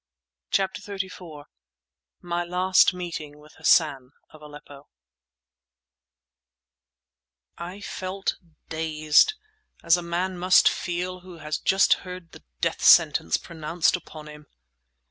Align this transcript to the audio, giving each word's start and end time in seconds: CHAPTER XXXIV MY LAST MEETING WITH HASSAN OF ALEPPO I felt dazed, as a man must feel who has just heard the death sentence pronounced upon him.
CHAPTER 0.49 0.81
XXXIV 0.81 1.45
MY 2.21 2.43
LAST 2.43 2.91
MEETING 2.91 3.37
WITH 3.37 3.53
HASSAN 3.57 4.13
OF 4.31 4.41
ALEPPO 4.41 4.87
I 7.59 7.81
felt 7.81 8.37
dazed, 8.69 9.35
as 9.83 9.97
a 9.97 10.01
man 10.01 10.39
must 10.39 10.67
feel 10.67 11.19
who 11.19 11.37
has 11.37 11.59
just 11.59 11.93
heard 12.01 12.31
the 12.31 12.41
death 12.61 12.83
sentence 12.83 13.37
pronounced 13.37 13.95
upon 13.95 14.27
him. 14.27 14.47